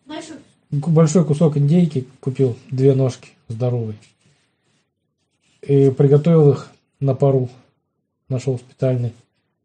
Большой. 0.05 0.37
Большой 0.69 1.25
кусок 1.25 1.57
индейки 1.57 2.07
купил, 2.19 2.55
две 2.69 2.93
ножки 2.93 3.29
здоровые. 3.47 3.97
И 5.61 5.89
приготовил 5.89 6.51
их 6.51 6.71
на 6.99 7.15
пару. 7.15 7.49
Нашел 8.29 8.59
специальный 8.59 9.13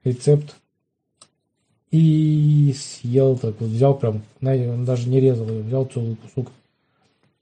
рецепт. 0.04 0.57
И 1.90 2.75
съел 2.78 3.37
так 3.37 3.61
вот, 3.61 3.69
взял 3.69 3.95
прям, 3.95 4.23
знаете, 4.40 4.71
он 4.71 4.87
даже 4.87 5.09
не 5.11 5.21
резал 5.21 5.47
ее, 5.49 5.62
взял 5.62 5.85
целый 5.85 6.16
кусок 6.16 6.50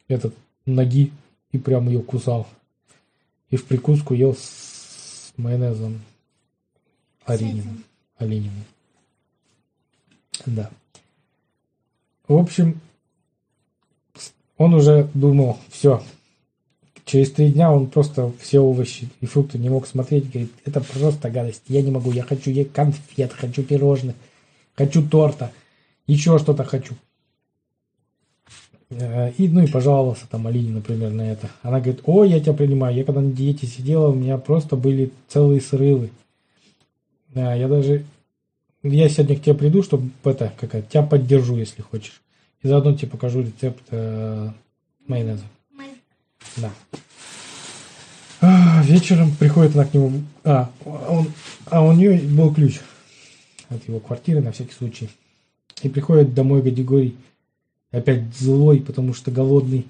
этот 0.08 0.34
ноги 0.66 1.12
и 1.52 1.58
прям 1.58 1.86
ее 1.86 2.02
кусал. 2.02 2.48
И 3.50 3.56
в 3.56 3.64
прикуску 3.64 4.14
ел 4.14 4.34
с 4.34 5.32
майонезом 5.36 6.00
Орининым. 7.30 7.84
Олениным. 8.18 8.64
Да. 10.46 10.70
В 12.28 12.37
общем, 12.37 12.80
он 14.56 14.75
уже 14.75 15.08
думал, 15.14 15.58
все, 15.70 16.02
через 17.04 17.32
три 17.32 17.50
дня 17.50 17.72
он 17.72 17.88
просто 17.88 18.32
все 18.40 18.60
овощи 18.60 19.08
и 19.20 19.26
фрукты 19.26 19.58
не 19.58 19.68
мог 19.68 19.87
смотреть, 19.87 20.30
говорит, 20.30 20.52
это 20.64 20.80
просто 20.80 21.30
гадость, 21.30 21.62
я 21.66 21.82
не 21.82 21.90
могу, 21.90 22.12
я 22.12 22.22
хочу 22.22 22.50
есть 22.50 22.72
конфет, 22.72 23.32
хочу 23.32 23.62
пирожных, 23.62 24.14
хочу 24.75 25.06
торта, 25.06 25.50
еще 26.06 26.38
что-то 26.38 26.64
хочу. 26.64 26.94
Э, 28.90 29.32
И, 29.38 29.49
ну 29.49 29.62
и 29.62 29.66
пожаловался 29.66 30.26
там 30.28 30.46
Алине, 30.46 30.72
например, 30.72 31.10
на 31.10 31.22
это. 31.22 31.50
Она 31.62 31.80
говорит, 31.80 32.02
ой, 32.04 32.30
я 32.30 32.40
тебя 32.40 32.52
принимаю, 32.52 32.94
я 32.94 33.04
когда 33.04 33.20
на 33.20 33.32
диете 33.32 33.66
сидела, 33.66 34.08
у 34.08 34.14
меня 34.14 34.38
просто 34.38 34.76
были 34.76 35.10
целые 35.28 35.60
срывы. 35.60 36.10
Да, 37.34 37.54
я 37.54 37.68
даже, 37.68 38.04
я 38.82 39.08
сегодня 39.08 39.37
к 39.37 39.42
тебе 39.42 39.54
приду, 39.54 39.82
чтобы 39.82 40.10
это, 40.25 40.52
как 40.58 40.88
тебя 40.88 41.02
поддержу, 41.02 41.56
если 41.56 41.82
хочешь. 41.82 42.20
И 42.62 42.68
заодно 42.68 42.94
тебе 42.94 43.08
покажу 43.08 43.40
рецепт 43.40 43.82
э, 43.90 44.50
майонеза. 45.06 45.44
Май- 45.72 45.94
Да. 46.56 46.70
А, 48.42 48.82
вечером 48.82 49.34
приходит 49.37 49.75
она 49.75 49.84
к 49.84 49.94
нему. 49.94 50.22
А, 50.44 50.70
он, 50.84 51.30
а 51.66 51.84
у 51.84 51.92
нее 51.92 52.18
был 52.20 52.52
ключ 52.52 52.80
от 53.68 53.87
его 53.87 54.00
квартиры 54.00 54.40
на 54.40 54.52
всякий 54.52 54.72
случай. 54.72 55.08
И 55.82 55.88
приходит 55.88 56.34
домой 56.34 56.62
Гадигорий 56.62 57.16
опять 57.90 58.22
злой, 58.37 58.80
потому 58.80 59.14
что 59.14 59.30
голодный. 59.30 59.87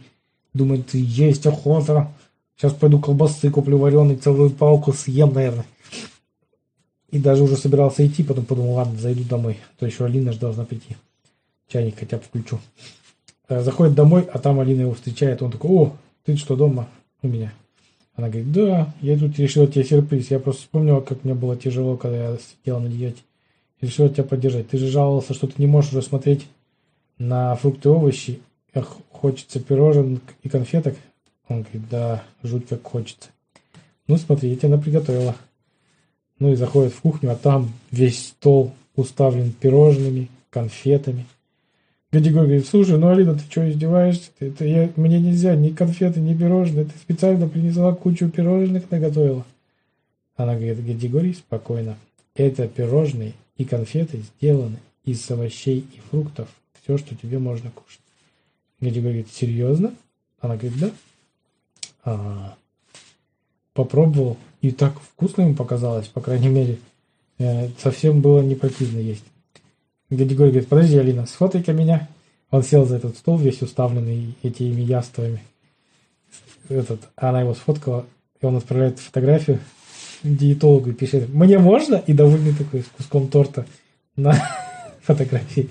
Думает, 0.53 0.93
есть 0.95 1.47
охота. 1.47 2.13
Сейчас 2.57 2.73
пойду 2.75 2.99
колбасы 3.01 3.51
куплю 3.51 3.79
вареной, 3.79 4.17
целую 4.17 4.51
палку 4.51 4.93
съем, 4.93 5.33
наверное. 5.33 5.65
И 7.11 7.19
даже 7.19 7.43
уже 7.43 7.57
собирался 7.57 8.07
идти, 8.07 8.23
потом 8.23 8.45
подумал, 8.45 8.75
ладно, 8.75 8.99
зайду 8.99 9.25
домой. 9.25 9.59
А 9.63 9.81
То 9.81 9.87
еще 9.87 10.05
Алина 10.05 10.33
же 10.33 10.39
должна 10.39 10.65
прийти. 10.65 10.97
Чайник 11.69 11.99
хотя 11.99 12.19
бы 12.19 12.23
включу. 12.23 12.61
Э, 13.49 13.63
Заходит 13.63 13.95
домой, 13.95 14.29
а 14.33 14.39
там 14.39 14.61
Алина 14.61 14.83
его 14.83 14.95
встречает. 14.95 15.43
Он 15.43 15.51
такой, 15.51 15.71
о, 15.71 15.97
ты 16.25 16.37
что, 16.37 16.57
дома 16.57 16.89
у 17.23 17.29
меня? 17.29 17.53
Она 18.15 18.29
говорит, 18.29 18.53
да, 18.53 18.93
я 19.01 19.19
тут 19.19 19.39
решила 19.39 19.67
тебе 19.67 19.85
сюрприз. 19.85 20.31
Я 20.31 20.39
просто 20.39 20.63
вспомнила, 20.63 21.01
как 21.01 21.25
мне 21.25 21.35
было 21.35 21.57
тяжело, 21.57 21.97
когда 21.97 22.33
я 22.33 22.39
сидела 22.39 22.79
на 22.79 22.89
диете. 22.89 23.23
И 23.81 23.87
решила 23.87 24.09
тебя 24.09 24.25
поддержать. 24.25 24.69
Ты 24.69 24.79
же 24.79 24.89
жаловался, 24.89 25.35
что 25.35 25.47
ты 25.47 25.55
не 25.57 25.67
можешь 25.67 25.93
уже 25.93 26.03
смотреть 26.03 26.47
на 27.19 27.57
фрукты 27.57 27.89
и 27.89 27.93
овощи. 27.93 28.41
Эх, 28.73 28.97
хочется 29.11 29.59
пирожен 29.59 30.21
и 30.43 30.49
конфеток. 30.49 30.97
Он 31.49 31.63
говорит, 31.63 31.89
да, 31.91 32.23
жуть 32.43 32.69
как 32.69 32.83
хочется. 32.83 33.31
Ну 34.07 34.17
смотри, 34.17 34.51
я 34.51 34.57
тебе 34.57 34.79
приготовила. 34.79 35.35
Ну 36.41 36.53
и 36.53 36.57
заходит 36.57 36.93
в 36.93 37.01
кухню, 37.01 37.31
а 37.31 37.37
там 37.37 37.71
весь 37.91 38.29
стол 38.29 38.73
уставлен 38.97 39.53
пирожными, 39.53 40.29
конфетами. 40.51 41.27
Гадигорий 42.13 42.47
говорит, 42.47 42.67
слушай, 42.67 42.99
ну 42.99 43.09
Алина, 43.09 43.35
ты 43.35 43.41
что, 43.49 43.71
издеваешься? 43.71 44.31
Ты, 44.39 44.49
это 44.49 44.65
я, 44.65 44.91
мне 44.97 45.21
нельзя 45.21 45.55
ни 45.55 45.71
конфеты, 45.71 46.19
ни 46.19 46.35
пирожные. 46.35 46.87
Ты 46.87 46.99
специально 46.99 47.49
принесла 47.49 47.95
кучу 47.95 48.29
пирожных, 48.29 48.91
наготовила. 48.91 49.47
Она 50.35 50.55
говорит, 50.57 50.85
Гадигорий, 50.85 51.35
спокойно. 51.35 51.97
Это 52.35 52.67
пирожные 52.67 53.35
и 53.59 53.65
конфеты 53.65 54.23
сделаны 54.23 54.79
из 55.05 55.31
овощей 55.31 55.79
и 55.79 56.01
фруктов. 56.11 56.49
Все, 56.83 56.99
что 56.99 57.15
тебе 57.15 57.39
можно 57.39 57.71
кушать. 57.71 58.01
Гадигорий 58.81 59.21
говорит, 59.21 59.29
серьезно? 59.33 59.95
Она 60.41 60.57
говорит, 60.57 60.81
да. 60.81 60.91
А, 62.03 62.57
попробовал, 63.73 64.37
и 64.61 64.71
так 64.71 65.01
вкусно 65.01 65.43
ему 65.43 65.55
показалось, 65.55 66.07
по 66.07 66.21
крайней 66.21 66.49
мере. 66.49 66.79
Э, 67.39 67.69
совсем 67.79 68.21
было 68.21 68.41
не 68.41 68.55
противно 68.55 68.99
есть. 68.99 69.25
Гадигорий 70.11 70.51
говорит, 70.51 70.69
подожди, 70.69 70.99
Алина, 70.99 71.27
сфотай-ка 71.27 71.73
меня. 71.73 72.09
Он 72.51 72.63
сел 72.63 72.85
за 72.85 72.97
этот 72.97 73.17
стол, 73.17 73.39
весь 73.39 73.63
уставленный 73.63 74.35
этими 74.43 74.81
яствами. 74.81 75.41
Этот, 76.69 77.01
она 77.17 77.41
его 77.41 77.55
сфоткала, 77.55 78.07
и 78.41 78.47
он 78.47 78.57
отправляет 78.57 78.99
фотографию 78.99 79.61
диетологу 80.23 80.91
и 80.91 80.95
пишет, 80.95 81.29
мне 81.29 81.59
можно? 81.59 81.97
И 82.07 82.13
довольный 82.13 82.55
такой, 82.55 82.83
с 82.83 82.87
куском 82.87 83.29
торта 83.29 83.67
на 84.17 84.35
фотографии. 85.03 85.69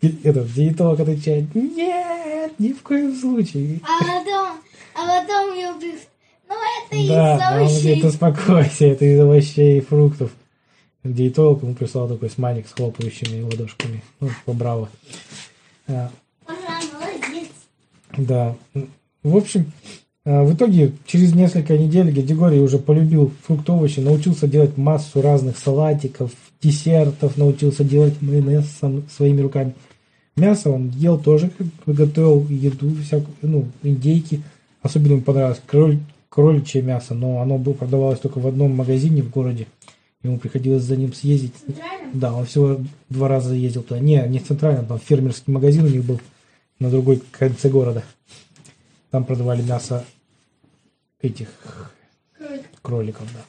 И 0.00 0.20
этот 0.24 0.52
диетолог 0.52 1.00
отвечает, 1.00 1.54
нет, 1.54 2.58
ни 2.58 2.72
в 2.72 2.82
коем 2.82 3.14
случае. 3.14 3.80
А 3.82 3.98
потом, 4.02 4.58
а 4.94 5.20
потом 5.20 5.54
ее 5.54 5.72
ну 6.50 6.56
это 6.98 7.08
Да, 7.08 7.36
из 7.36 7.40
а 7.40 7.52
он 7.54 7.58
овощей. 7.60 7.82
говорит, 7.82 8.04
успокойся, 8.04 8.84
это 8.86 9.04
из 9.04 9.20
овощей 9.20 9.78
и 9.78 9.80
фруктов. 9.80 10.30
Диетолог 11.02 11.62
ему 11.62 11.74
прислал 11.74 12.08
такой 12.08 12.28
смайлик 12.28 12.68
с 12.68 12.72
хлопающими 12.72 13.42
ладошками. 13.42 14.02
Ну, 14.20 14.28
типа, 14.28 14.52
браво. 14.52 14.88
Ура, 15.88 16.10
молодец. 16.46 17.48
Да. 18.18 18.54
В 19.22 19.36
общем, 19.36 19.72
а, 20.26 20.42
в 20.44 20.54
итоге 20.54 20.92
через 21.06 21.34
несколько 21.34 21.78
недель 21.78 22.12
Гадигорий 22.12 22.60
уже 22.60 22.78
полюбил 22.78 23.32
фрукты, 23.46 23.72
овощи, 23.72 24.00
научился 24.00 24.46
делать 24.46 24.76
массу 24.76 25.22
разных 25.22 25.56
салатиков, 25.56 26.32
десертов, 26.60 27.38
научился 27.38 27.84
делать 27.84 28.20
майонез 28.20 28.66
сам 28.78 29.04
своими 29.08 29.40
руками. 29.40 29.74
Мясо 30.36 30.70
он 30.70 30.90
ел 30.90 31.18
тоже, 31.18 31.50
готовил 31.86 32.46
еду, 32.48 32.94
всякую, 33.02 33.34
ну, 33.42 33.66
индейки. 33.82 34.42
Особенно 34.82 35.12
ему 35.12 35.22
понравилось 35.22 35.60
кроль, 35.66 35.98
кроличье 36.30 36.80
мясо, 36.80 37.14
но 37.14 37.40
оно 37.40 37.58
было, 37.58 37.74
продавалось 37.74 38.20
только 38.20 38.38
в 38.38 38.46
одном 38.46 38.74
магазине 38.74 39.22
в 39.22 39.30
городе. 39.30 39.66
Ему 40.22 40.38
приходилось 40.38 40.84
за 40.84 40.96
ним 40.96 41.12
съездить. 41.12 41.54
Да, 42.14 42.34
он 42.34 42.46
всего 42.46 42.80
два 43.08 43.28
раза 43.28 43.54
ездил 43.54 43.82
туда. 43.82 44.00
Не, 44.00 44.26
не 44.28 44.38
центрально, 44.38 44.84
там 44.84 44.98
фермерский 44.98 45.52
магазин 45.52 45.84
у 45.84 45.88
них 45.88 46.04
был 46.04 46.20
на 46.78 46.90
другой 46.90 47.22
конце 47.32 47.68
города. 47.68 48.04
Там 49.10 49.24
продавали 49.24 49.62
мясо 49.62 50.04
этих 51.20 51.48
кроликов, 52.82 53.26
да. 53.34 53.40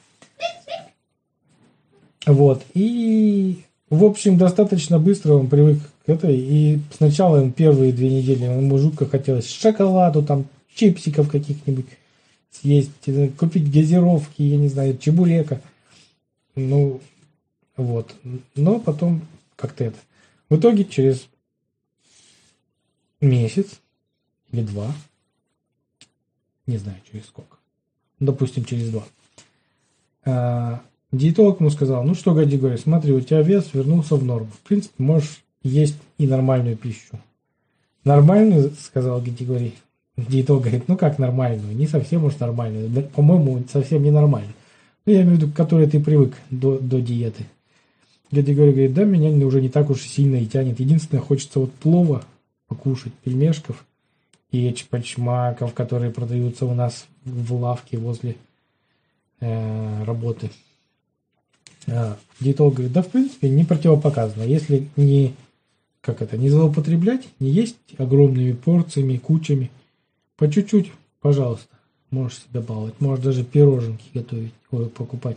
Вот. 2.26 2.62
И, 2.74 3.62
в 3.90 4.04
общем, 4.04 4.38
достаточно 4.38 4.98
быстро 4.98 5.34
он 5.34 5.48
привык 5.48 5.78
к 6.04 6.08
этой. 6.08 6.36
И 6.36 6.80
сначала 6.96 7.38
ему 7.38 7.50
первые 7.50 7.92
две 7.92 8.10
недели 8.10 8.44
ему 8.44 8.78
жутко 8.78 9.06
хотелось 9.06 9.48
шоколаду, 9.48 10.22
там, 10.22 10.46
чипсиков 10.74 11.28
каких-нибудь 11.28 11.86
съесть, 12.52 12.90
э, 13.06 13.28
купить 13.30 13.72
газировки, 13.72 14.42
я 14.42 14.56
не 14.56 14.68
знаю, 14.68 14.96
чебурека. 14.98 15.60
Ну, 16.54 17.00
вот. 17.76 18.14
Но 18.54 18.78
потом 18.78 19.22
как-то 19.56 19.84
это. 19.84 19.98
В 20.48 20.56
итоге 20.58 20.84
через 20.84 21.26
месяц 23.20 23.80
или 24.50 24.62
два, 24.62 24.94
не 26.66 26.76
знаю, 26.76 26.98
через 27.10 27.26
сколько, 27.26 27.56
допустим, 28.20 28.64
через 28.64 28.90
два, 28.90 29.04
а, 30.24 30.82
диетолог 31.10 31.60
ему 31.60 31.70
сказал, 31.70 32.04
ну 32.04 32.14
что, 32.14 32.34
Гадигорий, 32.34 32.78
смотри, 32.78 33.12
у 33.12 33.20
тебя 33.20 33.42
вес 33.42 33.70
вернулся 33.72 34.16
в 34.16 34.24
норму. 34.24 34.48
В 34.48 34.68
принципе, 34.68 35.02
можешь 35.02 35.42
есть 35.62 35.96
и 36.18 36.26
нормальную 36.26 36.76
пищу. 36.76 37.18
Нормальную, 38.04 38.72
сказал 38.78 39.20
Гадигорий. 39.20 39.74
Диетолог 40.16 40.62
говорит, 40.62 40.88
ну 40.88 40.96
как 40.96 41.18
нормальную? 41.18 41.74
Не 41.74 41.86
совсем 41.86 42.24
уж 42.24 42.38
нормальную. 42.38 43.08
По-моему, 43.08 43.62
совсем 43.72 44.02
не 44.02 44.10
нормальную. 44.10 44.54
Ну, 45.06 45.12
я 45.12 45.22
имею 45.22 45.36
в 45.36 45.40
виду, 45.40 45.52
к 45.52 45.56
которой 45.56 45.88
ты 45.88 46.00
привык 46.00 46.34
до, 46.50 46.78
до 46.78 47.00
диеты. 47.00 47.46
Дядя 48.30 48.52
Григорий 48.52 48.72
говорит, 48.72 48.94
да, 48.94 49.04
меня 49.04 49.46
уже 49.46 49.60
не 49.60 49.68
так 49.68 49.90
уж 49.90 50.02
сильно 50.02 50.36
и 50.36 50.46
тянет. 50.46 50.80
Единственное, 50.80 51.22
хочется 51.22 51.60
вот 51.60 51.72
плова 51.72 52.24
покушать, 52.68 53.12
пельмешков 53.24 53.84
и 54.50 54.72
чпачмаков, 54.72 55.74
которые 55.74 56.10
продаются 56.10 56.66
у 56.66 56.74
нас 56.74 57.06
в 57.24 57.54
лавке 57.54 57.98
возле 57.98 58.36
э, 59.40 60.04
работы. 60.04 60.50
А, 61.88 62.16
диетолог 62.40 62.74
говорит, 62.74 62.92
да, 62.92 63.02
в 63.02 63.08
принципе, 63.08 63.50
не 63.50 63.64
противопоказано. 63.64 64.44
Если 64.44 64.88
не, 64.96 65.34
как 66.00 66.22
это, 66.22 66.36
не 66.36 66.48
злоупотреблять, 66.48 67.28
не 67.40 67.50
есть 67.50 67.76
огромными 67.98 68.52
порциями, 68.52 69.16
кучами, 69.16 69.70
по 70.42 70.50
чуть-чуть, 70.50 70.90
пожалуйста, 71.20 71.68
можешь 72.10 72.40
себе 72.40 72.58
баловать. 72.58 73.00
Можешь 73.00 73.24
даже 73.24 73.44
пироженки 73.44 74.02
готовить, 74.12 74.52
покупать 74.70 75.36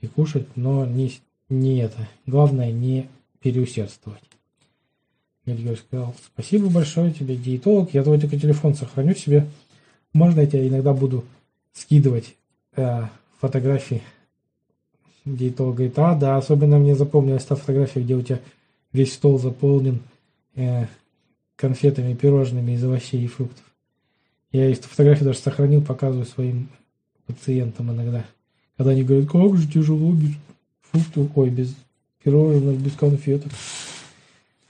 и 0.00 0.06
кушать, 0.06 0.46
но 0.56 0.86
не, 0.86 1.12
не 1.50 1.80
это. 1.80 2.08
Главное, 2.24 2.72
не 2.72 3.10
переусердствовать. 3.42 4.22
Григорий 5.44 5.76
сказал, 5.76 6.14
спасибо 6.24 6.70
большое 6.70 7.12
тебе, 7.12 7.36
диетолог. 7.36 7.92
Я 7.92 8.02
твой 8.04 8.18
только 8.18 8.40
телефон 8.40 8.74
сохраню 8.74 9.14
себе. 9.14 9.46
Можно 10.14 10.40
я 10.40 10.46
тебе 10.46 10.66
иногда 10.66 10.94
буду 10.94 11.26
скидывать 11.74 12.34
э, 12.74 13.02
фотографии 13.38 14.00
диетолог 15.26 15.74
говорит, 15.74 15.98
а, 15.98 16.14
да, 16.14 16.38
особенно 16.38 16.78
мне 16.78 16.94
запомнилась 16.94 17.44
та 17.44 17.54
фотография, 17.54 18.00
где 18.00 18.14
у 18.14 18.22
тебя 18.22 18.40
весь 18.94 19.12
стол 19.12 19.38
заполнен 19.38 20.00
э, 20.54 20.86
конфетами, 21.54 22.14
пирожными 22.14 22.72
из 22.72 22.82
овощей 22.82 23.22
и 23.22 23.28
фруктов. 23.28 23.62
Я 24.52 24.70
эту 24.70 24.86
фотографию 24.88 25.26
даже 25.26 25.38
сохранил, 25.38 25.82
показываю 25.82 26.26
своим 26.26 26.68
пациентам 27.26 27.90
иногда. 27.90 28.24
Когда 28.76 28.92
они 28.92 29.02
говорят, 29.02 29.30
как 29.30 29.56
же 29.56 29.66
тяжело 29.66 30.12
без 30.12 30.30
фруктов, 30.82 31.36
ой, 31.36 31.50
без 31.50 31.74
пирожных, 32.22 32.78
без 32.78 32.94
конфеток. 32.94 33.50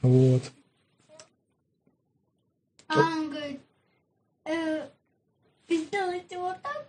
Вот. 0.01 0.43
А 2.89 2.99
он 2.99 3.31
говорит, 3.31 3.61
э, 4.45 4.87
сделайте 5.69 6.39
вот 6.39 6.57
так 6.63 6.89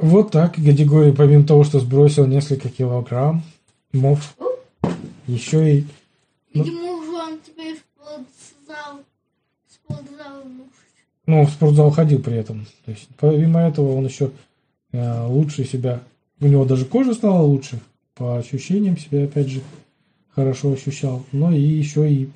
вот. 0.00 0.30
Так 0.30 0.58
Гадигорий, 0.58 1.12
помимо 1.12 1.46
того, 1.46 1.64
что 1.64 1.80
сбросил 1.80 2.26
несколько 2.26 2.68
килограмм 2.68 3.42
мов, 3.92 4.34
еще 5.26 5.78
и 5.78 5.86
Ну. 6.54 6.62
Видимо, 6.62 6.92
уже 6.92 7.10
он 7.10 7.40
теперь 7.40 7.76
в 7.76 7.80
спортзал, 7.80 9.00
в 9.66 9.72
спортзал 9.72 10.44
муж. 10.44 10.68
Ну, 11.26 11.46
в 11.46 11.50
спортзал 11.50 11.90
ходил 11.90 12.20
при 12.20 12.36
этом. 12.36 12.66
То 12.84 12.90
есть, 12.90 13.08
помимо 13.18 13.60
этого, 13.60 13.96
он 13.96 14.06
еще 14.06 14.30
э, 14.92 15.26
лучше 15.26 15.64
себя... 15.64 16.02
У 16.40 16.46
него 16.46 16.64
даже 16.64 16.84
кожа 16.84 17.14
стала 17.14 17.42
лучше. 17.42 17.80
По 18.14 18.38
ощущениям 18.38 18.98
себя, 18.98 19.24
опять 19.24 19.48
же, 19.48 19.62
хорошо 20.34 20.72
ощущал. 20.72 21.24
Но 21.32 21.52
и 21.52 21.60
еще 21.60 22.12
и, 22.12 22.28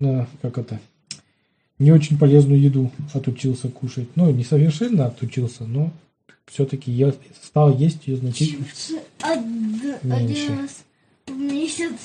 э, 0.00 0.26
как 0.42 0.58
это, 0.58 0.80
не 1.78 1.92
очень 1.92 2.18
полезную 2.18 2.60
еду 2.60 2.90
отучился 3.12 3.68
кушать. 3.68 4.08
Ну, 4.16 4.30
не 4.30 4.44
совершенно 4.44 5.06
отучился, 5.06 5.64
но 5.64 5.92
все-таки 6.46 6.90
я 6.90 7.14
стал 7.42 7.76
есть 7.76 8.06
ее 8.06 8.16
значительно. 8.16 8.64
Чипсы 8.64 9.00
Меньше. 10.02 10.56
раз 10.56 10.84
в 11.26 11.38
месяц. 11.38 11.96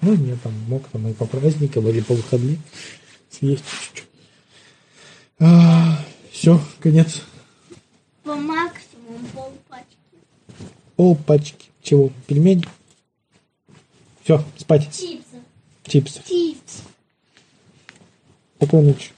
Ну, 0.00 0.14
нет, 0.14 0.38
там 0.42 0.52
мог 0.68 0.86
там 0.88 1.08
и 1.08 1.12
по 1.12 1.26
праздникам 1.26 1.88
или 1.88 2.00
по 2.00 2.14
выходным 2.14 2.58
съесть 3.30 3.64
чуть-чуть. 3.66 4.07
Все, 5.38 6.60
конец. 6.80 7.22
По 8.24 8.34
максимуму 8.34 9.26
полпачки. 9.34 9.96
Пол 10.96 11.16
пачки. 11.16 11.70
Чего? 11.82 12.10
Пельмени? 12.26 12.64
Все, 14.24 14.44
спать. 14.56 14.84
Чипсы. 14.92 15.42
Чипсы. 15.84 16.22
Чипсы. 16.26 16.82
Спокойной 18.56 18.92
ночи. 18.92 19.10